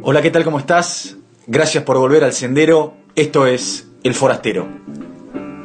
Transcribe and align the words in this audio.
Hola, 0.00 0.22
¿qué 0.22 0.30
tal? 0.30 0.44
¿Cómo 0.44 0.60
estás? 0.60 1.16
Gracias 1.48 1.82
por 1.82 1.98
volver 1.98 2.22
al 2.22 2.32
sendero. 2.32 2.94
Esto 3.16 3.46
es 3.46 3.90
El 4.04 4.14
Forastero. 4.14 4.68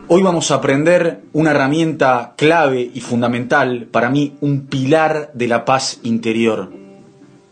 Hoy 0.07 0.23
vamos 0.23 0.49
a 0.49 0.55
aprender 0.55 1.21
una 1.33 1.51
herramienta 1.51 2.33
clave 2.35 2.89
y 2.91 2.99
fundamental, 2.99 3.87
para 3.91 4.09
mí 4.09 4.35
un 4.41 4.65
pilar 4.65 5.29
de 5.35 5.47
la 5.47 5.65
paz 5.65 5.99
interior. 6.01 6.73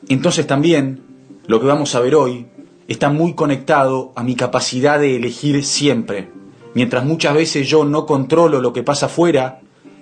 Entonces 0.09 0.47
también 0.47 1.03
lo 1.45 1.61
que 1.61 1.67
vamos 1.67 1.93
a 1.93 1.99
ver 1.99 2.15
hoy 2.15 2.47
está 2.87 3.09
muy 3.09 3.35
conectado 3.35 4.11
a 4.15 4.23
mi 4.23 4.35
capacidad 4.35 4.99
de 4.99 5.17
elegir 5.17 5.63
siempre. 5.63 6.31
Mientras 6.73 7.05
muchas 7.05 7.35
veces 7.35 7.69
yo 7.69 7.85
no 7.85 8.07
controlo 8.07 8.59
lo 8.59 8.73
que 8.73 8.81
pasa 8.81 9.05
afuera 9.05 9.61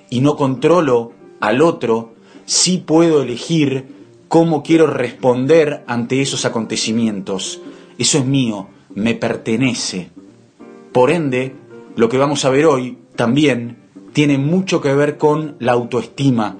y 0.09 0.21
no 0.21 0.37
controlo 0.37 1.11
al 1.41 1.61
otro, 1.61 2.13
sí 2.45 2.77
puedo 2.77 3.21
elegir 3.21 3.98
cómo 4.29 4.61
quiero 4.61 4.87
responder 4.87 5.83
ante 5.87 6.21
esos 6.21 6.45
acontecimientos. 6.45 7.61
Eso 7.97 8.19
es 8.19 8.25
mío, 8.25 8.67
me 8.93 9.15
pertenece. 9.15 10.11
Por 10.93 11.09
ende, 11.09 11.55
lo 11.95 12.07
que 12.07 12.19
vamos 12.19 12.45
a 12.45 12.49
ver 12.49 12.67
hoy 12.67 12.99
también 13.15 13.77
tiene 14.13 14.37
mucho 14.37 14.81
que 14.81 14.93
ver 14.93 15.17
con 15.17 15.55
la 15.59 15.73
autoestima, 15.73 16.57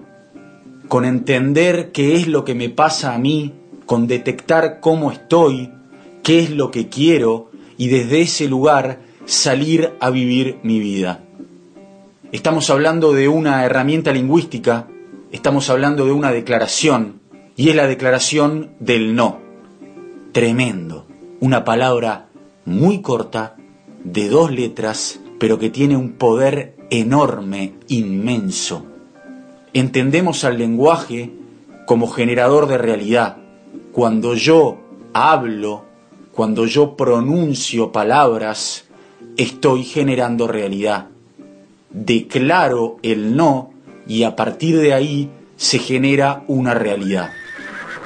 con 0.87 1.05
entender 1.05 1.91
qué 1.91 2.15
es 2.15 2.27
lo 2.27 2.43
que 2.43 2.55
me 2.55 2.69
pasa 2.69 3.13
a 3.13 3.19
mí, 3.19 3.53
con 3.85 4.07
detectar 4.07 4.79
cómo 4.79 5.11
estoy, 5.11 5.71
qué 6.23 6.39
es 6.39 6.49
lo 6.49 6.71
que 6.71 6.89
quiero 6.89 7.51
y 7.77 7.87
desde 7.87 8.21
ese 8.21 8.47
lugar 8.47 8.99
salir 9.25 9.91
a 9.99 10.09
vivir 10.09 10.57
mi 10.63 10.79
vida. 10.79 11.23
Estamos 12.31 12.69
hablando 12.71 13.13
de 13.13 13.27
una 13.27 13.63
herramienta 13.63 14.11
lingüística, 14.11 14.87
estamos 15.31 15.69
hablando 15.69 16.05
de 16.05 16.11
una 16.11 16.31
declaración, 16.31 17.18
y 17.59 17.67
es 17.67 17.75
la 17.75 17.87
declaración 17.87 18.69
del 18.79 19.15
no. 19.15 19.41
Tremendo. 20.31 21.05
Una 21.41 21.65
palabra 21.65 22.29
muy 22.63 23.01
corta, 23.01 23.57
de 24.01 24.29
dos 24.29 24.49
letras, 24.49 25.19
pero 25.41 25.59
que 25.59 25.69
tiene 25.69 25.97
un 25.97 26.13
poder 26.13 26.77
enorme, 26.89 27.73
inmenso. 27.89 28.85
Entendemos 29.73 30.45
al 30.45 30.57
lenguaje 30.57 31.33
como 31.85 32.07
generador 32.07 32.65
de 32.69 32.77
realidad. 32.77 33.35
Cuando 33.91 34.35
yo 34.35 34.77
hablo, 35.11 35.83
cuando 36.31 36.65
yo 36.65 36.95
pronuncio 36.95 37.91
palabras, 37.91 38.85
estoy 39.35 39.83
generando 39.83 40.47
realidad. 40.47 41.07
Declaro 41.89 42.99
el 43.03 43.35
no 43.35 43.71
y 44.07 44.23
a 44.23 44.37
partir 44.37 44.79
de 44.79 44.93
ahí 44.93 45.29
se 45.57 45.77
genera 45.77 46.45
una 46.47 46.73
realidad. 46.73 47.31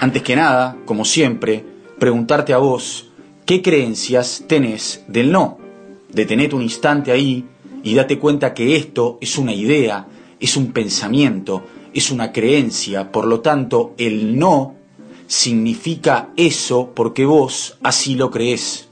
Antes 0.03 0.21
que 0.21 0.35
nada, 0.35 0.75
como 0.83 1.05
siempre, 1.05 1.63
preguntarte 1.97 2.51
a 2.51 2.57
vos, 2.57 3.07
¿qué 3.45 3.61
creencias 3.61 4.43
tenés 4.49 5.05
del 5.07 5.31
no? 5.31 5.59
Detenete 6.11 6.55
un 6.55 6.61
instante 6.61 7.13
ahí 7.13 7.45
y 7.83 7.95
date 7.95 8.19
cuenta 8.19 8.53
que 8.53 8.75
esto 8.75 9.17
es 9.21 9.37
una 9.37 9.53
idea, 9.53 10.05
es 10.41 10.57
un 10.57 10.73
pensamiento, 10.73 11.63
es 11.93 12.11
una 12.11 12.33
creencia, 12.33 13.13
por 13.13 13.27
lo 13.27 13.39
tanto 13.39 13.93
el 13.97 14.37
no 14.37 14.75
significa 15.27 16.31
eso 16.35 16.91
porque 16.93 17.23
vos 17.23 17.77
así 17.81 18.15
lo 18.15 18.29
crees. 18.29 18.89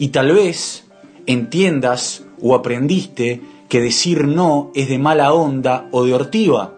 Y 0.00 0.08
tal 0.08 0.32
vez 0.32 0.84
entiendas 1.26 2.24
o 2.42 2.56
aprendiste 2.56 3.40
que 3.68 3.80
decir 3.80 4.26
no 4.26 4.72
es 4.74 4.88
de 4.88 4.98
mala 4.98 5.32
onda 5.32 5.86
o 5.92 6.04
de 6.04 6.12
hortiva. 6.12 6.74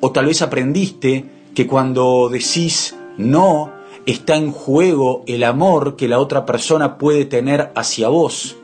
O 0.00 0.12
tal 0.12 0.26
vez 0.26 0.42
aprendiste 0.42 1.39
que 1.54 1.66
cuando 1.66 2.28
decís 2.28 2.96
no 3.16 3.72
está 4.06 4.36
en 4.36 4.50
juego 4.50 5.24
el 5.26 5.44
amor 5.44 5.96
que 5.96 6.08
la 6.08 6.18
otra 6.18 6.46
persona 6.46 6.98
puede 6.98 7.24
tener 7.24 7.70
hacia 7.74 8.08
vos. 8.08 8.56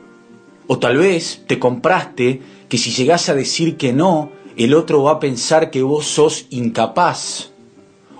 O 0.67 0.79
tal 0.79 0.97
vez 0.97 1.43
te 1.47 1.59
compraste 1.59 2.41
que 2.67 2.77
si 2.77 2.91
llegás 2.91 3.29
a 3.29 3.35
decir 3.35 3.77
que 3.77 3.93
no, 3.93 4.31
el 4.57 4.73
otro 4.73 5.03
va 5.03 5.13
a 5.13 5.19
pensar 5.19 5.69
que 5.69 5.83
vos 5.83 6.05
sos 6.05 6.47
incapaz 6.49 7.51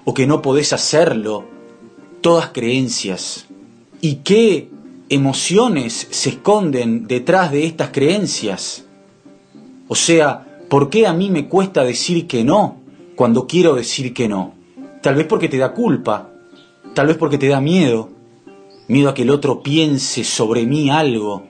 o 0.06 0.14
que 0.14 0.28
no 0.28 0.42
podés 0.42 0.72
hacerlo. 0.72 1.46
Todas 2.22 2.50
creencias. 2.50 3.48
¿Y 4.02 4.16
qué 4.18 4.70
emociones 5.10 6.08
se 6.12 6.30
esconden 6.30 7.08
detrás 7.08 7.52
de 7.52 7.66
estas 7.66 7.90
creencias? 7.90 8.86
O 9.88 9.96
sea, 9.96 10.46
¿por 10.70 10.90
qué 10.90 11.08
a 11.08 11.14
mí 11.14 11.30
me 11.30 11.48
cuesta 11.48 11.84
decir 11.84 12.28
que 12.28 12.44
no 12.44 12.78
cuando 13.16 13.48
quiero 13.48 13.74
decir 13.74 14.14
que 14.14 14.28
no? 14.28 14.57
Tal 15.08 15.16
vez 15.16 15.26
porque 15.26 15.48
te 15.48 15.58
da 15.58 15.72
culpa, 15.72 16.34
tal 16.94 17.08
vez 17.08 17.16
porque 17.16 17.38
te 17.38 17.48
da 17.48 17.62
miedo, 17.62 18.10
miedo 18.90 19.08
a 19.08 19.14
que 19.14 19.22
el 19.22 19.30
otro 19.30 19.64
piense 19.64 20.26
sobre 20.26 20.66
mí 20.66 20.90
algo. 20.90 21.48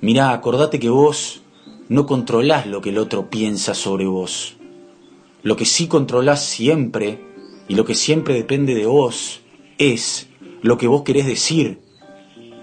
Mirá, 0.00 0.30
acordate 0.30 0.78
que 0.78 0.88
vos 0.88 1.42
no 1.88 2.06
controlás 2.06 2.68
lo 2.68 2.80
que 2.80 2.90
el 2.90 2.98
otro 2.98 3.30
piensa 3.30 3.74
sobre 3.74 4.06
vos. 4.06 4.58
Lo 5.42 5.56
que 5.56 5.64
sí 5.64 5.88
controlás 5.88 6.44
siempre 6.44 7.18
y 7.66 7.74
lo 7.74 7.84
que 7.84 7.96
siempre 7.96 8.34
depende 8.34 8.76
de 8.76 8.86
vos 8.86 9.40
es 9.78 10.28
lo 10.60 10.78
que 10.78 10.86
vos 10.86 11.02
querés 11.02 11.26
decir. 11.26 11.80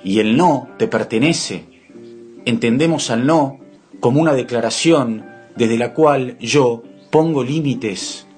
Y 0.06 0.20
el 0.20 0.38
no 0.38 0.70
te 0.78 0.88
pertenece. 0.88 1.66
Entendemos 2.46 3.10
al 3.10 3.28
no 3.28 3.60
como 4.00 4.22
una 4.22 4.32
declaración 4.32 5.26
desde 5.58 5.78
la 5.78 5.94
cual 5.94 6.38
yo 6.40 6.84
pongo 7.12 7.44
límites. 7.44 8.29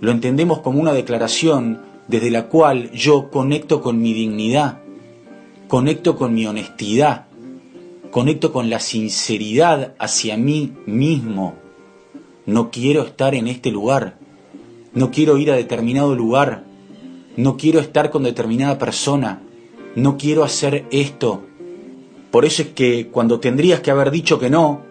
Lo 0.00 0.12
entendemos 0.12 0.60
como 0.60 0.80
una 0.80 0.92
declaración 0.92 1.80
desde 2.06 2.30
la 2.30 2.46
cual 2.48 2.90
yo 2.92 3.30
conecto 3.30 3.82
con 3.82 4.00
mi 4.00 4.12
dignidad, 4.14 4.78
conecto 5.66 6.16
con 6.16 6.34
mi 6.34 6.46
honestidad, 6.46 7.26
conecto 8.10 8.52
con 8.52 8.70
la 8.70 8.80
sinceridad 8.80 9.94
hacia 9.98 10.36
mí 10.36 10.72
mismo. 10.86 11.54
No 12.46 12.70
quiero 12.70 13.02
estar 13.02 13.34
en 13.34 13.48
este 13.48 13.70
lugar, 13.70 14.18
no 14.94 15.10
quiero 15.10 15.36
ir 15.36 15.50
a 15.50 15.56
determinado 15.56 16.14
lugar, 16.14 16.64
no 17.36 17.56
quiero 17.56 17.80
estar 17.80 18.10
con 18.10 18.22
determinada 18.22 18.78
persona, 18.78 19.42
no 19.96 20.16
quiero 20.16 20.44
hacer 20.44 20.86
esto. 20.90 21.42
Por 22.30 22.44
eso 22.44 22.62
es 22.62 22.68
que 22.68 23.08
cuando 23.08 23.40
tendrías 23.40 23.80
que 23.80 23.90
haber 23.90 24.10
dicho 24.10 24.38
que 24.38 24.48
no, 24.48 24.82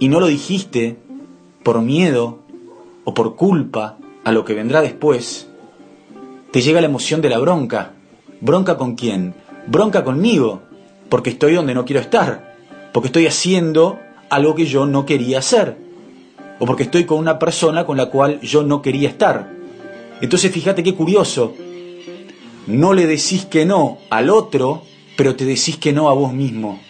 y 0.00 0.08
no 0.08 0.20
lo 0.20 0.26
dijiste 0.26 0.96
por 1.62 1.80
miedo 1.80 2.40
o 3.04 3.14
por 3.14 3.36
culpa 3.36 3.98
a 4.24 4.32
lo 4.32 4.44
que 4.44 4.54
vendrá 4.54 4.82
después, 4.82 5.48
te 6.50 6.60
llega 6.60 6.80
la 6.80 6.86
emoción 6.86 7.20
de 7.20 7.28
la 7.28 7.38
bronca. 7.38 7.92
¿Bronca 8.40 8.76
con 8.76 8.94
quién? 8.94 9.34
Bronca 9.66 10.04
conmigo, 10.04 10.62
porque 11.08 11.30
estoy 11.30 11.54
donde 11.54 11.74
no 11.74 11.84
quiero 11.84 12.00
estar, 12.00 12.56
porque 12.92 13.08
estoy 13.08 13.26
haciendo 13.26 13.98
algo 14.30 14.54
que 14.54 14.66
yo 14.66 14.86
no 14.86 15.06
quería 15.06 15.38
hacer, 15.38 15.76
o 16.58 16.66
porque 16.66 16.84
estoy 16.84 17.04
con 17.04 17.18
una 17.18 17.38
persona 17.38 17.84
con 17.84 17.96
la 17.96 18.06
cual 18.06 18.40
yo 18.40 18.62
no 18.62 18.82
quería 18.82 19.08
estar. 19.08 19.52
Entonces 20.20 20.52
fíjate 20.52 20.82
qué 20.82 20.94
curioso, 20.94 21.54
no 22.66 22.92
le 22.92 23.06
decís 23.06 23.46
que 23.46 23.64
no 23.64 23.98
al 24.10 24.30
otro, 24.30 24.82
pero 25.16 25.36
te 25.36 25.44
decís 25.44 25.76
que 25.78 25.92
no 25.92 26.08
a 26.08 26.12
vos 26.12 26.32
mismo. 26.32 26.80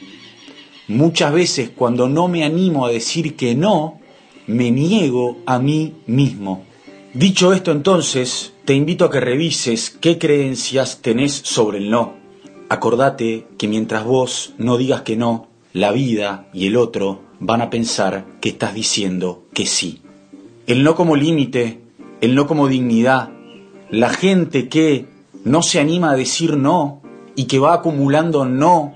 Muchas 0.88 1.32
veces 1.32 1.70
cuando 1.74 2.08
no 2.08 2.28
me 2.28 2.44
animo 2.44 2.86
a 2.86 2.90
decir 2.90 3.36
que 3.36 3.54
no, 3.54 4.00
me 4.46 4.70
niego 4.70 5.38
a 5.46 5.58
mí 5.58 5.94
mismo. 6.06 6.64
Dicho 7.14 7.54
esto 7.54 7.72
entonces, 7.72 8.52
te 8.66 8.74
invito 8.74 9.06
a 9.06 9.10
que 9.10 9.18
revises 9.18 9.88
qué 9.88 10.18
creencias 10.18 11.00
tenés 11.00 11.32
sobre 11.32 11.78
el 11.78 11.88
no. 11.88 12.16
Acordate 12.68 13.46
que 13.56 13.66
mientras 13.66 14.04
vos 14.04 14.52
no 14.58 14.76
digas 14.76 15.02
que 15.02 15.16
no, 15.16 15.48
la 15.72 15.90
vida 15.90 16.50
y 16.52 16.66
el 16.66 16.76
otro 16.76 17.22
van 17.40 17.62
a 17.62 17.70
pensar 17.70 18.26
que 18.42 18.50
estás 18.50 18.74
diciendo 18.74 19.44
que 19.54 19.64
sí. 19.64 20.02
El 20.66 20.84
no 20.84 20.94
como 20.94 21.16
límite, 21.16 21.80
el 22.20 22.34
no 22.34 22.46
como 22.46 22.68
dignidad, 22.68 23.30
la 23.90 24.10
gente 24.10 24.68
que 24.68 25.06
no 25.44 25.62
se 25.62 25.80
anima 25.80 26.10
a 26.10 26.16
decir 26.16 26.58
no 26.58 27.00
y 27.34 27.44
que 27.46 27.58
va 27.58 27.72
acumulando 27.72 28.44
no, 28.44 28.94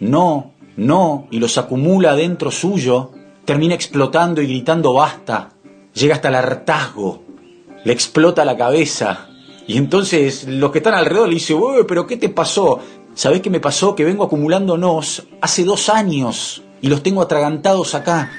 no, 0.00 0.54
no, 0.78 1.28
y 1.30 1.38
los 1.38 1.58
acumula 1.58 2.14
dentro 2.14 2.50
suyo, 2.50 3.10
termina 3.44 3.74
explotando 3.74 4.40
y 4.40 4.46
gritando 4.46 4.94
basta, 4.94 5.50
llega 5.92 6.14
hasta 6.14 6.28
el 6.28 6.36
hartazgo, 6.36 7.29
le 7.84 7.92
explota 7.92 8.44
la 8.44 8.56
cabeza, 8.56 9.28
y 9.66 9.76
entonces 9.76 10.46
los 10.48 10.72
que 10.72 10.78
están 10.78 10.94
alrededor 10.94 11.28
le 11.28 11.34
dicen, 11.34 11.58
pero 11.86 12.06
¿qué 12.06 12.16
te 12.16 12.28
pasó? 12.28 12.80
¿Sabés 13.14 13.40
qué 13.40 13.50
me 13.50 13.60
pasó? 13.60 13.94
Que 13.94 14.04
vengo 14.04 14.24
acumulando 14.24 14.76
nos 14.76 15.26
hace 15.40 15.64
dos 15.64 15.88
años 15.88 16.62
y 16.80 16.88
los 16.88 17.02
tengo 17.02 17.22
atragantados 17.22 17.94
acá. 17.94 18.32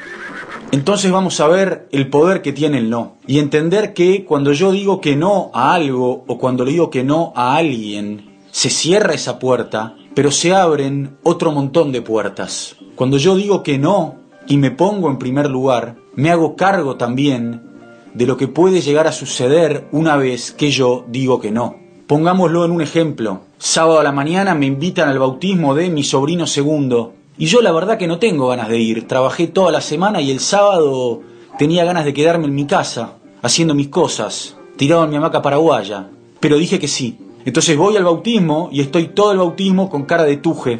Entonces 0.72 1.12
vamos 1.12 1.40
a 1.40 1.48
ver 1.48 1.88
el 1.92 2.10
poder 2.10 2.42
que 2.42 2.54
tiene 2.54 2.80
el 2.80 2.90
no 2.90 3.18
y 3.28 3.40
entender 3.40 3.94
que 3.94 4.26
cuando 4.26 4.52
yo 4.54 4.72
digo 4.72 5.00
que 5.00 5.16
no 5.16 5.52
a 5.54 5.74
algo 5.74 6.24
o 6.28 6.38
cuando 6.38 6.66
le 6.66 6.72
digo 6.72 6.90
que 6.90 7.04
no 7.04 7.34
a 7.36 7.56
alguien, 7.56 8.40
se 8.52 8.70
cierra 8.70 9.14
esa 9.14 9.40
puerta 9.40 9.96
pero 10.14 10.32
se 10.32 10.54
abren 10.54 11.18
otro 11.24 11.52
montón 11.52 11.92
de 11.92 12.02
puertas. 12.02 12.76
Cuando 12.96 13.18
yo 13.18 13.36
digo 13.36 13.64
que 13.64 13.78
no 13.78 14.16
y 14.48 14.58
me 14.58 14.72
pongo 14.72 15.10
en 15.10 15.18
primer 15.18 15.50
lugar, 15.50 15.96
me 16.16 16.32
hago 16.32 16.56
cargo 16.56 16.98
también 16.98 17.71
de 18.14 18.26
lo 18.26 18.38
que 18.38 18.48
puede 18.48 18.82
llegar 18.82 19.08
a 19.08 19.12
suceder 19.12 19.88
una 19.92 20.18
vez 20.18 20.52
que 20.52 20.72
yo 20.72 21.06
digo 21.08 21.40
que 21.40 21.52
no. 21.52 21.78
Pongámoslo 22.08 22.66
en 22.66 22.72
un 22.72 22.82
ejemplo. 22.82 23.42
Sábado 23.58 24.00
a 24.00 24.04
la 24.04 24.12
mañana 24.12 24.54
me 24.54 24.66
invitan 24.66 25.08
al 25.08 25.20
bautismo 25.20 25.76
de 25.76 25.90
mi 25.90 26.04
sobrino 26.04 26.46
segundo. 26.46 27.14
Y 27.38 27.46
yo 27.46 27.62
la 27.62 27.72
verdad 27.72 27.98
que 27.98 28.08
no 28.08 28.20
tengo 28.20 28.50
ganas 28.50 28.68
de 28.68 28.80
ir. 28.80 29.08
Trabajé 29.08 29.48
toda 29.48 29.72
la 29.72 29.82
semana 29.82 30.22
y 30.22 30.30
el 30.30 30.40
sábado 30.40 31.22
tenía 31.58 31.86
ganas 31.86 32.06
de 32.06 32.14
quedarme 32.14 32.48
en 32.48 32.56
mi 32.56 32.66
casa, 32.66 33.14
haciendo 33.42 33.74
mis 33.74 33.88
cosas, 33.88 34.58
tirado 34.76 35.04
en 35.04 35.10
mi 35.10 35.16
hamaca 35.16 35.42
paraguaya. 35.42 36.10
Pero 36.40 36.58
dije 36.58 36.80
que 36.80 36.88
sí. 36.88 37.18
Entonces 37.46 37.78
voy 37.78 37.98
al 37.98 38.04
bautismo 38.04 38.70
y 38.72 38.82
estoy 38.82 39.08
todo 39.08 39.32
el 39.32 39.38
bautismo 39.38 39.90
con 39.90 40.04
cara 40.04 40.24
de 40.24 40.38
tuje, 40.38 40.80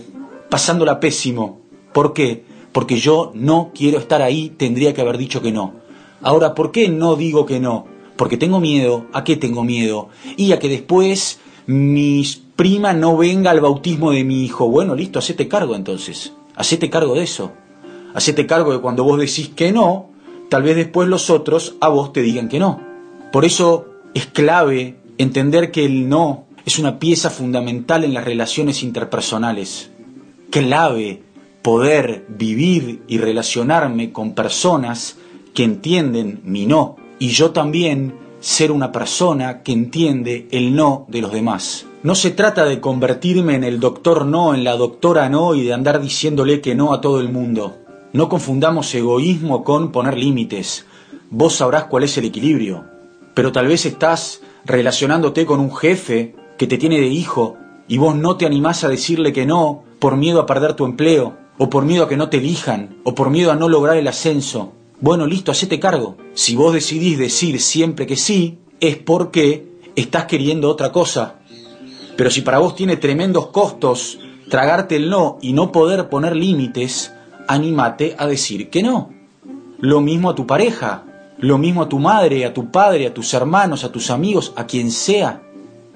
pasándola 0.50 1.00
pésimo. 1.00 1.62
¿Por 1.94 2.14
qué? 2.14 2.44
Porque 2.72 2.98
yo 2.98 3.32
no 3.34 3.72
quiero 3.74 3.98
estar 3.98 4.22
ahí, 4.22 4.50
tendría 4.50 4.94
que 4.94 5.02
haber 5.02 5.18
dicho 5.18 5.42
que 5.42 5.52
no. 5.52 5.81
Ahora, 6.22 6.54
¿por 6.54 6.72
qué 6.72 6.90
no 6.90 7.16
digo 7.16 7.46
que 7.46 7.60
no? 7.60 7.88
Porque 8.16 8.38
tengo 8.38 8.60
miedo. 8.60 9.08
¿A 9.14 9.24
qué 9.24 9.38
tengo 9.38 9.64
miedo? 9.64 10.10
Y 10.38 10.52
a 10.52 10.60
que 10.60 10.70
después 10.70 11.40
mi 11.66 12.24
prima 12.56 12.94
no 12.94 13.18
venga 13.18 13.52
al 13.52 13.62
bautismo 13.62 14.12
de 14.12 14.24
mi 14.24 14.44
hijo. 14.44 14.68
Bueno, 14.70 14.96
listo, 14.96 15.20
hacete 15.20 15.48
cargo 15.48 15.76
entonces. 15.76 16.34
Hacete 16.56 16.90
cargo 16.90 17.16
de 17.16 17.24
eso. 17.24 17.52
Hacete 18.14 18.46
cargo 18.46 18.74
de 18.74 18.80
cuando 18.80 19.04
vos 19.04 19.20
decís 19.20 19.50
que 19.50 19.72
no, 19.72 20.10
tal 20.50 20.64
vez 20.64 20.76
después 20.76 21.08
los 21.08 21.30
otros 21.30 21.76
a 21.80 21.88
vos 21.88 22.14
te 22.14 22.22
digan 22.22 22.50
que 22.50 22.60
no. 22.60 22.82
Por 23.32 23.46
eso 23.46 23.88
es 24.14 24.26
clave 24.28 24.98
entender 25.18 25.72
que 25.72 25.86
el 25.86 26.10
no 26.10 26.46
es 26.66 26.78
una 26.78 27.00
pieza 27.00 27.30
fundamental 27.30 28.04
en 28.04 28.14
las 28.14 28.26
relaciones 28.26 28.84
interpersonales. 28.84 29.90
Clave 30.50 31.24
poder 31.62 32.26
vivir 32.28 33.02
y 33.08 33.18
relacionarme 33.18 34.12
con 34.12 34.34
personas 34.34 35.18
que 35.54 35.64
entienden 35.64 36.42
mi 36.44 36.66
no 36.66 36.98
y 37.20 37.30
yo 37.30 37.52
también 37.52 38.16
ser 38.40 38.72
una 38.72 38.92
persona 38.92 39.62
que 39.62 39.72
entiende 39.72 40.48
el 40.52 40.76
no 40.76 41.06
de 41.08 41.22
los 41.22 41.32
demás. 41.32 41.86
No 42.04 42.16
se 42.16 42.32
trata 42.32 42.66
de 42.66 42.82
convertirme 42.82 43.56
en 43.56 43.64
el 43.64 43.80
doctor 43.80 44.26
no, 44.26 44.56
en 44.56 44.64
la 44.64 44.76
doctora 44.76 45.30
no 45.30 45.54
y 45.54 45.64
de 45.64 45.74
andar 45.74 46.02
diciéndole 46.02 46.62
que 46.62 46.74
no 46.74 46.94
a 46.94 47.02
todo 47.02 47.20
el 47.20 47.30
mundo. 47.30 47.78
No 48.14 48.28
confundamos 48.28 48.94
egoísmo 48.96 49.64
con 49.64 49.92
poner 49.92 50.18
límites. 50.18 50.86
Vos 51.30 51.54
sabrás 51.54 51.86
cuál 51.86 52.04
es 52.04 52.18
el 52.18 52.26
equilibrio. 52.26 52.86
Pero 53.36 53.52
tal 53.52 53.68
vez 53.68 53.86
estás 53.86 54.42
relacionándote 54.66 55.46
con 55.46 55.60
un 55.60 55.76
jefe 55.76 56.36
que 56.58 56.68
te 56.68 56.78
tiene 56.78 57.00
de 57.00 57.08
hijo 57.08 57.58
y 57.88 57.98
vos 57.98 58.16
no 58.16 58.36
te 58.36 58.46
animás 58.48 58.84
a 58.84 58.90
decirle 58.90 59.32
que 59.32 59.46
no 59.46 59.84
por 60.00 60.18
miedo 60.18 60.42
a 60.42 60.48
perder 60.48 60.74
tu 60.74 60.86
empleo, 60.86 61.38
o 61.60 61.70
por 61.70 61.86
miedo 61.86 62.06
a 62.06 62.10
que 62.10 62.18
no 62.18 62.30
te 62.30 62.38
elijan, 62.38 62.98
o 63.04 63.14
por 63.14 63.30
miedo 63.30 63.52
a 63.52 63.56
no 63.56 63.70
lograr 63.70 63.98
el 63.98 64.08
ascenso. 64.08 64.74
Bueno, 65.02 65.26
listo, 65.26 65.52
hacete 65.52 65.80
cargo. 65.80 66.16
Si 66.36 66.56
vos 66.56 66.74
decidís 66.74 67.18
decir 67.18 67.60
siempre 67.60 68.06
que 68.06 68.16
sí, 68.16 68.60
es 68.80 68.98
porque 68.98 69.66
estás 69.96 70.26
queriendo 70.26 70.70
otra 70.70 70.92
cosa. 70.92 71.40
Pero 72.16 72.30
si 72.30 72.42
para 72.42 72.60
vos 72.60 72.76
tiene 72.76 72.98
tremendos 72.98 73.48
costos 73.48 74.20
tragarte 74.48 74.98
el 74.98 75.10
no 75.10 75.40
y 75.42 75.54
no 75.54 75.72
poder 75.72 76.08
poner 76.08 76.36
límites, 76.36 77.12
anímate 77.48 78.16
a 78.20 78.28
decir 78.28 78.70
que 78.70 78.84
no. 78.84 79.12
Lo 79.80 80.02
mismo 80.02 80.30
a 80.30 80.36
tu 80.36 80.46
pareja, 80.46 81.04
lo 81.40 81.58
mismo 81.58 81.82
a 81.82 81.90
tu 81.90 81.98
madre, 81.98 82.46
a 82.46 82.54
tu 82.54 82.70
padre, 82.70 83.08
a 83.08 83.14
tus 83.14 83.34
hermanos, 83.34 83.84
a 83.84 83.92
tus 83.92 84.12
amigos, 84.12 84.54
a 84.56 84.68
quien 84.68 84.92
sea. 84.92 85.42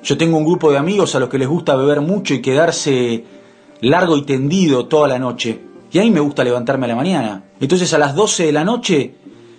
Yo 0.04 0.18
tengo 0.18 0.38
un 0.38 0.46
grupo 0.46 0.72
de 0.72 0.80
amigos 0.80 1.14
a 1.14 1.20
los 1.20 1.30
que 1.30 1.38
les 1.38 1.48
gusta 1.48 1.76
beber 1.76 2.02
mucho 2.02 2.34
y 2.34 2.42
quedarse 2.42 3.24
largo 3.82 4.18
y 4.18 4.24
tendido 4.24 4.88
toda 4.88 5.08
la 5.08 5.20
noche. 5.20 5.65
Y 5.96 6.00
a 6.00 6.02
mí 6.02 6.12
me 6.12 6.20
gusta 6.20 6.44
levantarme 6.44 6.88
a 6.88 6.90
la 6.90 6.96
mañana. 6.98 7.46
Entonces 7.58 7.94
a 7.94 7.98
las 7.98 8.16
12 8.16 8.48
de 8.48 8.52
la 8.52 8.66
noche 8.66 9.16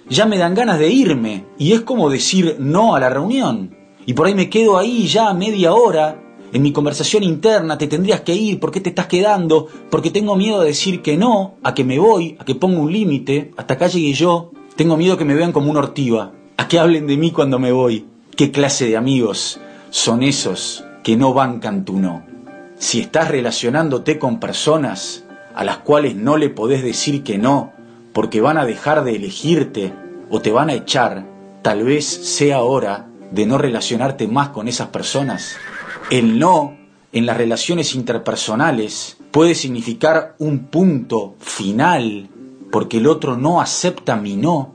ya 0.07 0.27
me 0.27 0.37
dan 0.37 0.55
ganas 0.55 0.79
de 0.79 0.91
irme. 0.91 1.47
Y 1.57 1.73
es 1.73 1.81
como 1.81 2.11
decir 2.11 2.57
no 2.59 2.95
a 2.95 3.01
la 3.01 3.09
reunión. 3.09 3.75
Y 4.05 4.13
por 4.13 4.27
ahí 4.27 4.35
me 4.35 4.51
quedo 4.51 4.77
ahí 4.77 5.07
ya 5.07 5.33
media 5.33 5.73
hora. 5.73 6.23
En 6.53 6.61
mi 6.61 6.73
conversación 6.73 7.23
interna 7.23 7.79
te 7.79 7.87
tendrías 7.87 8.21
que 8.21 8.35
ir, 8.35 8.61
¿por 8.61 8.71
qué 8.71 8.83
te 8.83 8.91
estás 8.91 9.07
quedando? 9.07 9.67
Porque 9.91 10.11
tengo 10.11 10.37
miedo 10.37 10.61
de 10.61 10.67
decir 10.67 11.01
que 11.01 11.17
no, 11.17 11.55
a 11.63 11.73
que 11.73 11.85
me 11.85 11.99
voy, 11.99 12.37
a 12.39 12.45
que 12.45 12.55
pongo 12.55 12.83
un 12.83 12.93
límite, 12.93 13.53
hasta 13.57 13.73
acá 13.73 13.87
llegué 13.87 14.13
yo. 14.13 14.51
Tengo 14.77 14.99
miedo 14.99 15.17
que 15.17 15.25
me 15.25 15.35
vean 15.35 15.53
como 15.53 15.71
una 15.71 15.81
ortiva, 15.81 16.33
a 16.59 16.69
que 16.69 16.79
hablen 16.79 17.07
de 17.07 17.17
mí 17.17 17.31
cuando 17.31 17.59
me 17.59 17.73
voy. 17.73 18.09
¿Qué 18.37 18.51
clase 18.51 18.87
de 18.87 18.99
amigos 18.99 19.59
son 19.89 20.23
esos 20.23 20.85
que 21.03 21.17
no 21.17 21.33
bancan 21.33 21.87
tu 21.87 21.99
no? 21.99 22.27
Si 22.77 23.01
estás 23.01 23.29
relacionándote 23.29 24.19
con 24.19 24.39
personas 24.39 25.26
a 25.57 25.65
las 25.65 25.79
cuales 25.79 26.15
no 26.15 26.37
le 26.37 26.51
podés 26.51 26.83
decir 26.83 27.25
que 27.25 27.39
no, 27.39 27.73
porque 28.13 28.41
van 28.41 28.59
a 28.59 28.67
dejar 28.67 29.05
de 29.05 29.17
elegirte 29.17 29.93
o 30.31 30.41
te 30.41 30.53
van 30.53 30.69
a 30.69 30.75
echar, 30.75 31.27
tal 31.63 31.83
vez 31.83 32.05
sea 32.05 32.61
hora 32.61 33.09
de 33.31 33.47
no 33.47 33.57
relacionarte 33.57 34.29
más 34.29 34.51
con 34.51 34.69
esas 34.69 34.89
personas. 34.89 35.57
El 36.11 36.39
no 36.39 36.77
en 37.11 37.25
las 37.25 37.39
relaciones 37.39 37.95
interpersonales 37.95 39.17
puede 39.31 39.55
significar 39.55 40.37
un 40.39 40.67
punto 40.67 41.37
final, 41.39 42.29
porque 42.71 42.99
el 42.99 43.07
otro 43.07 43.39
no 43.39 43.61
acepta 43.61 44.17
mi 44.17 44.37
no, 44.37 44.75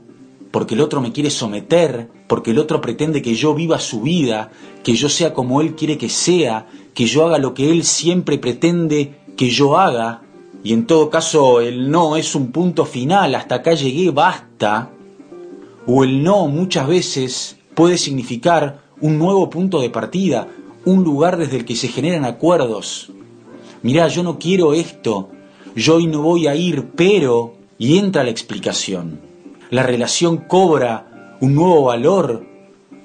porque 0.50 0.74
el 0.74 0.80
otro 0.80 1.00
me 1.00 1.12
quiere 1.12 1.30
someter, 1.30 2.10
porque 2.26 2.50
el 2.50 2.58
otro 2.58 2.80
pretende 2.80 3.22
que 3.22 3.34
yo 3.34 3.54
viva 3.54 3.78
su 3.78 4.02
vida, 4.02 4.50
que 4.82 4.94
yo 4.94 5.08
sea 5.08 5.32
como 5.32 5.60
él 5.60 5.76
quiere 5.76 5.96
que 5.96 6.08
sea, 6.08 6.66
que 6.92 7.06
yo 7.06 7.24
haga 7.24 7.38
lo 7.38 7.54
que 7.54 7.70
él 7.70 7.84
siempre 7.84 8.38
pretende 8.38 9.20
que 9.36 9.48
yo 9.48 9.78
haga, 9.78 10.22
y 10.64 10.72
en 10.72 10.86
todo 10.86 11.10
caso 11.10 11.60
el 11.60 11.90
no 11.90 12.16
es 12.16 12.34
un 12.34 12.52
punto 12.52 12.84
final, 12.84 13.34
hasta 13.34 13.56
acá 13.56 13.74
llegué, 13.74 14.10
basta, 14.10 14.90
o 15.86 16.04
el 16.04 16.22
no 16.22 16.46
muchas 16.46 16.86
veces 16.86 17.56
puede 17.74 17.98
significar 17.98 18.82
un 19.00 19.18
nuevo 19.18 19.50
punto 19.50 19.80
de 19.80 19.90
partida, 19.90 20.48
un 20.84 21.02
lugar 21.02 21.36
desde 21.36 21.56
el 21.56 21.64
que 21.64 21.76
se 21.76 21.88
generan 21.88 22.24
acuerdos. 22.24 23.10
Mirá, 23.82 24.06
yo 24.08 24.22
no 24.22 24.38
quiero 24.38 24.74
esto, 24.74 25.30
yo 25.74 25.96
hoy 25.96 26.06
no 26.06 26.22
voy 26.22 26.46
a 26.46 26.54
ir, 26.54 26.90
pero... 26.94 27.54
Y 27.78 27.98
entra 27.98 28.22
la 28.22 28.30
explicación. 28.30 29.20
La 29.70 29.82
relación 29.82 30.36
cobra 30.36 31.36
un 31.40 31.56
nuevo 31.56 31.84
valor 31.84 32.46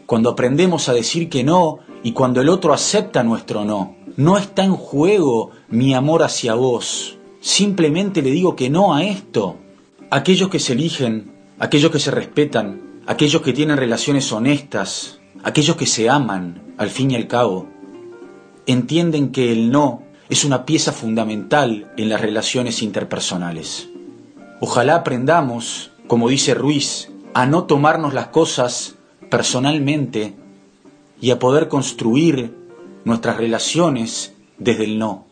cuando 0.05 0.29
aprendemos 0.29 0.87
a 0.87 0.93
decir 0.93 1.29
que 1.29 1.43
no 1.43 1.79
y 2.03 2.11
cuando 2.11 2.41
el 2.41 2.49
otro 2.49 2.73
acepta 2.73 3.23
nuestro 3.23 3.65
no. 3.65 3.95
No 4.17 4.37
está 4.37 4.63
en 4.63 4.75
juego 4.75 5.49
mi 5.69 5.95
amor 5.95 6.21
hacia 6.21 6.53
vos. 6.53 7.16
Simplemente 7.39 8.21
le 8.21 8.31
digo 8.31 8.55
que 8.55 8.69
no 8.69 8.95
a 8.95 9.03
esto. 9.03 9.57
Aquellos 10.09 10.49
que 10.49 10.59
se 10.59 10.73
eligen, 10.73 11.31
aquellos 11.59 11.91
que 11.91 11.99
se 11.99 12.11
respetan, 12.11 13.01
aquellos 13.05 13.41
que 13.41 13.53
tienen 13.53 13.77
relaciones 13.77 14.31
honestas, 14.31 15.19
aquellos 15.43 15.75
que 15.75 15.85
se 15.85 16.09
aman, 16.09 16.73
al 16.77 16.89
fin 16.89 17.11
y 17.11 17.15
al 17.15 17.27
cabo, 17.27 17.67
entienden 18.65 19.31
que 19.31 19.51
el 19.51 19.71
no 19.71 20.03
es 20.29 20.43
una 20.43 20.65
pieza 20.65 20.91
fundamental 20.91 21.91
en 21.97 22.09
las 22.09 22.21
relaciones 22.21 22.81
interpersonales. 22.81 23.89
Ojalá 24.59 24.95
aprendamos, 24.95 25.91
como 26.07 26.29
dice 26.29 26.53
Ruiz, 26.53 27.11
a 27.33 27.45
no 27.45 27.65
tomarnos 27.65 28.13
las 28.13 28.27
cosas 28.27 28.95
personalmente 29.29 30.35
y 31.21 31.31
a 31.31 31.39
poder 31.39 31.67
construir 31.67 32.55
nuestras 33.05 33.37
relaciones 33.37 34.33
desde 34.57 34.83
el 34.83 34.99
no. 34.99 35.26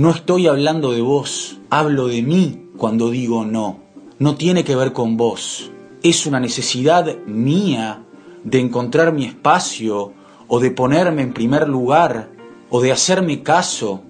No 0.00 0.12
estoy 0.12 0.46
hablando 0.46 0.92
de 0.92 1.02
vos, 1.02 1.58
hablo 1.68 2.06
de 2.08 2.22
mí 2.22 2.68
cuando 2.78 3.10
digo 3.10 3.44
no. 3.44 3.80
No 4.18 4.34
tiene 4.34 4.64
que 4.64 4.74
ver 4.74 4.94
con 4.94 5.18
vos. 5.18 5.70
Es 6.02 6.24
una 6.24 6.40
necesidad 6.40 7.18
mía 7.26 8.02
de 8.42 8.60
encontrar 8.60 9.12
mi 9.12 9.26
espacio 9.26 10.14
o 10.48 10.58
de 10.58 10.70
ponerme 10.70 11.20
en 11.20 11.34
primer 11.34 11.68
lugar 11.68 12.30
o 12.70 12.80
de 12.80 12.92
hacerme 12.92 13.42
caso, 13.42 14.00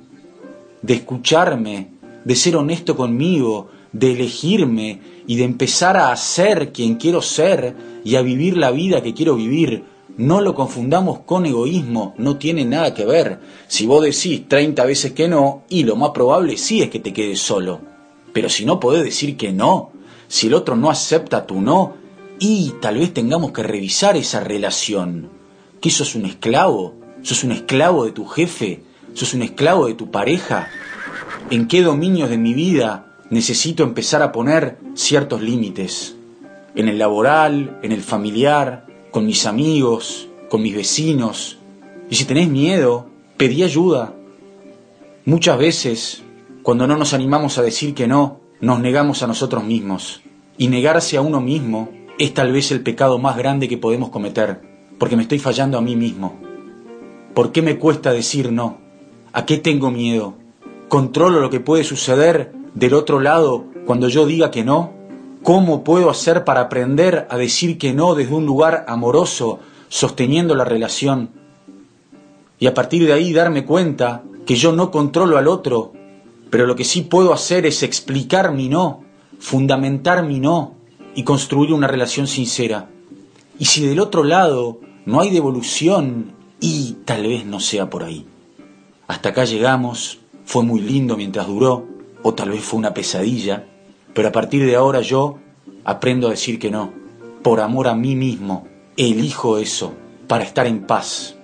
de 0.81 0.95
escucharme, 0.95 1.89
de 2.25 2.37
ser 2.37 2.55
honesto 2.55 2.95
conmigo, 2.95 3.71
de 3.91 4.13
elegirme 4.13 5.01
y 5.27 5.39
de 5.39 5.43
empezar 5.43 5.97
a 5.97 6.17
ser 6.17 6.71
quien 6.71 6.99
quiero 6.99 7.21
ser 7.21 7.75
y 8.05 8.15
a 8.15 8.23
vivir 8.23 8.57
la 8.57 8.71
vida 8.71 9.03
que 9.03 9.13
quiero 9.13 9.35
vivir, 9.35 9.83
no 10.17 10.41
lo 10.41 10.55
confundamos 10.55 11.21
con 11.21 11.47
egoísmo, 11.47 12.15
no 12.19 12.37
tiene 12.37 12.65
nada 12.65 12.95
que 12.95 13.07
ver. 13.07 13.41
Si 13.69 13.87
vos 13.87 14.03
decís 14.03 14.49
30 14.49 14.85
veces 14.85 15.13
que 15.13 15.29
no, 15.29 15.63
y 15.69 15.85
lo 15.85 15.97
más 15.97 16.11
probable 16.11 16.57
sí 16.57 16.83
es 16.83 16.91
que 16.91 17.01
te 17.01 17.13
quedes 17.13 17.41
solo. 17.41 17.81
Pero 18.33 18.49
si 18.49 18.65
no 18.65 18.81
podés 18.81 19.05
decir 19.05 19.37
que 19.37 19.53
no, 19.53 19.93
si 20.29 20.47
el 20.47 20.55
otro 20.55 20.77
no 20.77 20.91
acepta 20.91 21.47
tu 21.47 21.61
no, 21.61 21.95
y 22.39 22.73
tal 22.81 22.99
vez 22.99 23.13
tengamos 23.13 23.53
que 23.53 23.63
revisar 23.63 24.17
esa 24.17 24.41
relación. 24.41 25.29
¿Que 25.81 25.91
sos 25.91 26.15
un 26.15 26.25
esclavo? 26.27 26.95
¿Sos 27.23 27.45
un 27.45 27.53
esclavo 27.53 28.05
de 28.05 28.13
tu 28.13 28.27
jefe? 28.27 28.83
¿Sos 29.15 29.35
un 29.35 29.43
esclavo 29.43 29.87
de 29.87 29.95
tu 29.95 30.11
pareja? 30.11 30.69
¿En 31.51 31.69
qué 31.69 31.83
dominios 31.83 32.31
de 32.31 32.39
mi 32.39 32.55
vida 32.55 33.17
necesito 33.29 33.83
empezar 33.83 34.23
a 34.23 34.33
poner 34.33 34.79
ciertos 34.95 35.43
límites? 35.43 36.17
¿En 36.75 36.89
el 36.89 36.99
laboral? 36.99 37.79
¿En 37.83 37.93
el 37.93 38.03
familiar? 38.03 38.87
Con 39.11 39.27
mis 39.27 39.47
amigos, 39.47 40.29
con 40.49 40.63
mis 40.63 40.75
vecinos. 40.75 41.59
Y 42.09 42.17
si 42.17 42.25
tenés 42.25 42.49
miedo, 42.49 43.07
pedí 43.37 43.63
ayuda. 43.63 44.15
Muchas 45.25 45.59
veces, 45.59 46.23
cuando 46.63 46.87
no 46.87 46.97
nos 46.97 47.15
animamos 47.15 47.59
a 47.59 47.63
decir 47.63 47.95
que 47.95 48.07
no, 48.07 48.41
nos 48.61 48.81
negamos 48.81 49.23
a 49.23 49.27
nosotros 49.27 49.65
mismos. 49.65 50.23
Y 50.59 50.69
negarse 50.69 51.17
a 51.17 51.23
uno 51.23 51.41
mismo 51.41 51.91
es 52.19 52.35
tal 52.35 52.53
vez 52.53 52.71
el 52.71 52.83
pecado 52.83 53.19
más 53.19 53.37
grande 53.37 53.69
que 53.69 53.79
podemos 53.79 54.11
cometer, 54.11 54.61
porque 54.99 55.17
me 55.17 55.23
estoy 55.23 55.39
fallando 55.39 55.79
a 55.79 55.83
mí 55.83 55.97
mismo. 55.97 56.39
¿Por 57.35 57.53
qué 57.53 57.63
me 57.63 57.79
cuesta 57.79 58.13
decir 58.13 58.53
no? 58.53 58.79
¿A 59.33 59.47
qué 59.47 59.57
tengo 59.57 59.91
miedo? 59.91 60.35
¿Controlo 60.89 61.41
lo 61.41 61.49
que 61.49 61.61
puede 61.61 61.85
suceder 61.85 62.53
del 62.75 62.95
otro 62.95 63.21
lado 63.21 63.65
cuando 63.87 64.09
yo 64.09 64.27
diga 64.27 64.51
que 64.51 64.65
no? 64.65 64.93
¿Cómo 65.43 65.85
puedo 65.85 66.11
hacer 66.11 66.45
para 66.45 66.61
aprender 66.61 67.27
a 67.31 67.37
decir 67.39 67.79
que 67.79 67.95
no 67.95 68.15
desde 68.15 68.35
un 68.35 68.45
lugar 68.45 68.85
amoroso, 68.89 69.59
sosteniendo 69.89 70.55
la 70.55 70.65
relación? 70.65 71.31
Y 72.59 72.67
a 72.67 72.75
partir 72.75 73.07
de 73.07 73.15
ahí 73.15 73.33
darme 73.33 73.65
cuenta 73.65 74.23
que 74.45 74.57
yo 74.57 74.73
no 74.73 74.91
controlo 74.91 75.39
al 75.39 75.49
otro, 75.49 75.93
pero 76.51 76.67
lo 76.67 76.77
que 76.77 76.85
sí 76.85 77.03
puedo 77.03 77.33
hacer 77.33 77.65
es 77.65 77.83
explicar 77.83 78.53
mi 78.53 78.69
no, 78.69 79.03
fundamentar 79.39 80.25
mi 80.25 80.41
no 80.41 80.75
y 81.15 81.23
construir 81.23 81.73
una 81.73 81.87
relación 81.87 82.27
sincera. 82.27 82.91
Y 83.59 83.65
si 83.65 83.87
del 83.87 84.01
otro 84.01 84.25
lado 84.25 84.81
no 85.07 85.21
hay 85.21 85.31
devolución 85.31 86.35
y 86.61 86.99
tal 87.07 87.23
vez 87.23 87.47
no 87.47 87.61
sea 87.61 87.89
por 87.89 88.05
ahí. 88.05 88.27
Hasta 89.09 89.31
acá 89.31 89.45
llegamos, 89.45 90.19
fue 90.45 90.65
muy 90.65 90.81
lindo 90.81 91.17
mientras 91.17 91.47
duró, 91.47 91.87
o 92.23 92.35
tal 92.35 92.51
vez 92.51 92.63
fue 92.63 92.79
una 92.79 92.93
pesadilla, 92.93 93.67
pero 94.15 94.29
a 94.29 94.33
partir 94.33 94.65
de 94.65 94.77
ahora 94.77 95.01
yo 95.01 95.39
aprendo 95.85 96.29
a 96.29 96.31
decir 96.31 96.59
que 96.59 96.71
no. 96.71 96.93
Por 97.43 97.61
amor 97.61 97.89
a 97.89 97.95
mí 97.95 98.17
mismo, 98.17 98.67
elijo 98.97 99.59
eso, 99.59 99.95
para 100.27 100.45
estar 100.45 100.67
en 100.67 100.83
paz. 100.83 101.37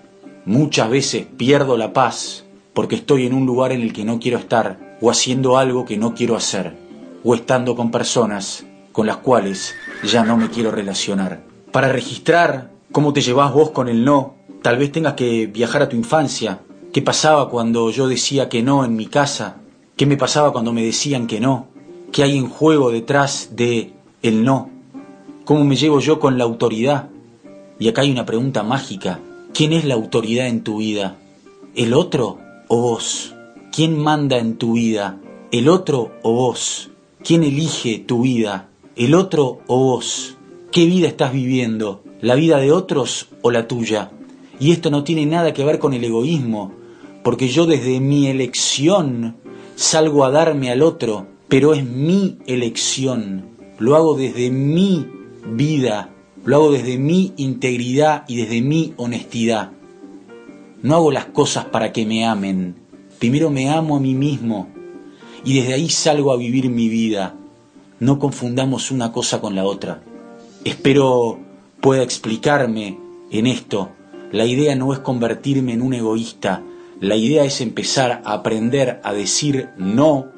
Muchas 0.45 0.91
veces 0.91 1.27
pierdo 1.37 1.77
la 1.77 1.93
paz 1.93 2.45
porque 2.77 2.97
estoy 2.97 3.27
en 3.27 3.33
un 3.33 3.47
lugar 3.47 3.73
en 3.73 3.81
el 3.81 3.95
que 3.95 4.05
no 4.05 4.21
quiero 4.21 4.37
estar, 4.37 4.99
o 5.01 5.11
haciendo 5.11 5.57
algo 5.57 5.87
que 5.87 5.97
no 5.97 6.15
quiero 6.15 6.37
hacer, 6.37 6.77
o 7.25 7.35
estando 7.35 7.75
con 7.75 7.91
personas 7.91 8.67
con 8.93 9.07
las 9.07 9.17
cuales 9.17 9.75
ya 10.05 10.25
no 10.25 10.37
me 10.37 10.51
quiero 10.51 10.71
relacionar. 10.71 11.43
Para 11.73 11.91
registrar 11.91 12.71
cómo 12.93 13.13
te 13.13 13.23
llevas 13.23 13.53
vos 13.53 13.71
con 13.71 13.89
el 13.89 14.05
no, 14.05 14.37
tal 14.63 14.77
vez 14.77 14.93
tengas 14.93 15.15
que 15.15 15.47
viajar 15.47 15.83
a 15.83 15.89
tu 15.89 15.97
infancia. 15.97 16.61
¿Qué 16.93 17.03
pasaba 17.03 17.49
cuando 17.49 17.91
yo 17.91 18.09
decía 18.09 18.49
que 18.49 18.63
no 18.63 18.85
en 18.85 18.95
mi 18.95 19.07
casa? 19.07 19.57
¿Qué 19.97 20.05
me 20.05 20.17
pasaba 20.17 20.53
cuando 20.53 20.73
me 20.73 20.83
decían 20.83 21.27
que 21.27 21.41
no? 21.41 21.69
¿Qué 22.17 22.23
hay 22.23 22.39
en 22.39 22.49
juego 22.49 22.93
detrás 22.93 23.51
de 23.57 23.93
el 24.23 24.43
no? 24.43 24.71
¿Cómo 25.45 25.65
me 25.65 25.77
llevo 25.77 26.01
yo 26.01 26.19
con 26.19 26.39
la 26.39 26.45
autoridad? 26.45 27.11
Y 27.79 27.89
acá 27.89 28.01
hay 28.01 28.11
una 28.11 28.25
pregunta 28.25 28.63
mágica. 28.63 29.21
¿Quién 29.53 29.75
es 29.75 29.85
la 29.85 29.97
autoridad 29.97 30.47
en 30.47 30.65
tu 30.65 30.79
vida? 30.79 31.19
¿El 31.75 31.93
otro 31.93 32.39
o 32.69 32.81
vos? 32.81 33.35
¿Quién 33.71 33.99
manda 33.99 34.39
en 34.39 34.57
tu 34.57 34.77
vida? 34.77 35.19
¿El 35.53 35.69
otro 35.69 36.11
o 36.23 36.33
vos? 36.33 36.89
¿Quién 37.23 37.45
elige 37.45 37.99
tu 37.99 38.23
vida? 38.23 38.71
¿El 38.97 39.15
otro 39.15 39.59
o 39.67 39.79
vos? 39.79 40.39
¿Qué 40.73 40.87
vida 40.87 41.09
estás 41.09 41.35
viviendo? 41.35 42.03
¿La 42.23 42.35
vida 42.35 42.57
de 42.57 42.73
otros 42.73 43.29
o 43.43 43.51
la 43.51 43.69
tuya? 43.69 44.11
Y 44.59 44.73
esto 44.73 44.91
no 44.91 45.05
tiene 45.05 45.27
nada 45.27 45.53
que 45.53 45.67
ver 45.67 45.79
con 45.79 45.93
el 45.93 46.03
egoísmo, 46.03 46.73
porque 47.23 47.49
yo 47.49 47.67
desde 47.67 48.01
mi 48.01 48.29
elección 48.29 49.37
salgo 49.75 50.25
a 50.25 50.31
darme 50.31 50.71
al 50.71 50.81
otro, 50.81 51.36
pero 51.49 51.75
es 51.75 51.85
mi 51.85 52.38
elección. 52.47 53.57
Lo 53.79 53.95
hago 53.95 54.17
desde 54.17 54.50
mi 54.50 55.07
vida, 55.47 56.11
lo 56.45 56.57
hago 56.57 56.73
desde 56.73 56.99
mi 56.99 57.33
integridad 57.37 58.25
y 58.29 58.37
desde 58.37 58.62
mi 58.62 58.95
honestidad. 58.97 59.71
No 60.83 60.97
hago 60.97 61.12
las 61.12 61.26
cosas 61.26 61.67
para 61.67 61.93
que 61.93 62.07
me 62.07 62.26
amen. 62.26 62.76
Primero 63.19 63.50
me 63.50 63.71
amo 63.71 63.97
a 63.97 64.00
mí 64.00 64.15
mismo 64.15 64.69
y 65.45 65.59
desde 65.59 65.75
ahí 65.75 65.88
salgo 65.88 66.33
a 66.33 66.37
vivir 66.37 66.69
mi 66.69 66.88
vida. 66.88 67.35
No 68.00 68.19
confundamos 68.19 68.91
una 68.91 69.12
cosa 69.12 69.41
con 69.41 69.55
la 69.55 69.65
otra. 69.65 70.03
Espero 70.65 71.38
pueda 71.81 72.03
explicarme 72.03 72.99
en 73.31 73.47
esto. 73.47 73.91
La 74.33 74.45
idea 74.45 74.75
no 74.75 74.93
es 74.93 74.99
convertirme 74.99 75.73
en 75.73 75.83
un 75.83 75.95
egoísta. 75.95 76.62
La 77.00 77.17
idea 77.17 77.45
es 77.45 77.61
empezar 77.61 78.23
a 78.25 78.33
aprender 78.33 79.00
a 79.05 79.12
decir 79.12 79.71
no 79.79 80.36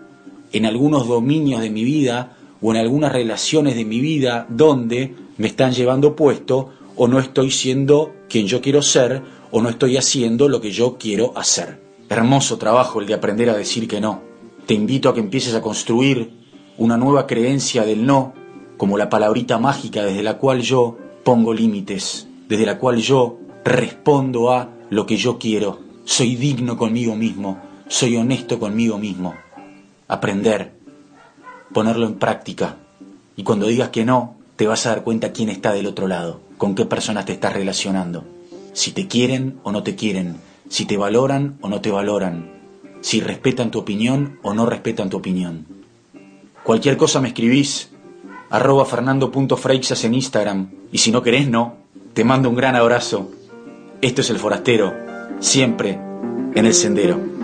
en 0.52 0.66
algunos 0.66 1.06
dominios 1.06 1.60
de 1.60 1.70
mi 1.70 1.84
vida 1.84 2.36
o 2.60 2.72
en 2.72 2.78
algunas 2.78 3.12
relaciones 3.12 3.76
de 3.76 3.84
mi 3.84 4.00
vida 4.00 4.46
donde 4.48 5.14
me 5.36 5.46
están 5.46 5.72
llevando 5.72 6.16
puesto 6.16 6.70
o 6.96 7.06
no 7.06 7.18
estoy 7.18 7.50
siendo 7.50 8.12
quien 8.28 8.46
yo 8.46 8.60
quiero 8.60 8.82
ser 8.82 9.22
o 9.50 9.62
no 9.62 9.68
estoy 9.68 9.96
haciendo 9.96 10.48
lo 10.48 10.60
que 10.60 10.70
yo 10.70 10.98
quiero 10.98 11.36
hacer. 11.36 11.80
Hermoso 12.08 12.58
trabajo 12.58 13.00
el 13.00 13.06
de 13.06 13.14
aprender 13.14 13.50
a 13.50 13.56
decir 13.56 13.86
que 13.86 14.00
no. 14.00 14.22
Te 14.66 14.74
invito 14.74 15.08
a 15.08 15.14
que 15.14 15.20
empieces 15.20 15.54
a 15.54 15.62
construir 15.62 16.32
una 16.76 16.96
nueva 16.96 17.26
creencia 17.26 17.84
del 17.84 18.04
no 18.04 18.34
como 18.76 18.98
la 18.98 19.10
palabrita 19.10 19.58
mágica 19.58 20.04
desde 20.04 20.22
la 20.22 20.38
cual 20.38 20.60
yo 20.62 20.96
pongo 21.24 21.52
límites, 21.52 22.28
desde 22.48 22.66
la 22.66 22.78
cual 22.78 22.98
yo 22.98 23.38
respondo 23.64 24.52
a 24.52 24.70
lo 24.90 25.06
que 25.06 25.16
yo 25.16 25.38
quiero. 25.38 25.80
Soy 26.04 26.36
digno 26.36 26.76
conmigo 26.76 27.14
mismo, 27.14 27.60
soy 27.88 28.16
honesto 28.16 28.58
conmigo 28.58 28.98
mismo. 28.98 29.34
Aprender, 30.08 30.72
ponerlo 31.72 32.06
en 32.06 32.14
práctica. 32.14 32.76
Y 33.36 33.44
cuando 33.44 33.66
digas 33.66 33.90
que 33.90 34.04
no, 34.04 34.36
te 34.56 34.66
vas 34.66 34.86
a 34.86 34.90
dar 34.90 35.04
cuenta 35.04 35.32
quién 35.32 35.48
está 35.48 35.72
del 35.72 35.86
otro 35.86 36.08
lado, 36.08 36.40
con 36.56 36.74
qué 36.74 36.84
personas 36.84 37.26
te 37.26 37.32
estás 37.32 37.52
relacionando 37.52 38.24
si 38.78 38.92
te 38.92 39.08
quieren 39.08 39.58
o 39.64 39.72
no 39.72 39.82
te 39.82 39.96
quieren, 39.96 40.36
si 40.68 40.84
te 40.84 40.96
valoran 40.96 41.58
o 41.62 41.68
no 41.68 41.80
te 41.80 41.90
valoran, 41.90 42.48
si 43.00 43.20
respetan 43.20 43.72
tu 43.72 43.80
opinión 43.80 44.38
o 44.42 44.54
no 44.54 44.66
respetan 44.66 45.10
tu 45.10 45.16
opinión. 45.16 45.66
Cualquier 46.62 46.96
cosa 46.96 47.20
me 47.20 47.28
escribís, 47.28 47.90
arroba 48.50 48.84
fernando.freixas 48.84 50.04
en 50.04 50.14
Instagram, 50.14 50.70
y 50.92 50.98
si 50.98 51.10
no 51.10 51.22
querés, 51.22 51.48
no, 51.48 51.74
te 52.12 52.22
mando 52.22 52.50
un 52.50 52.54
gran 52.54 52.76
abrazo. 52.76 53.28
Esto 54.00 54.20
es 54.20 54.30
El 54.30 54.38
Forastero, 54.38 54.94
siempre 55.40 55.98
en 56.54 56.64
el 56.64 56.72
sendero. 56.72 57.37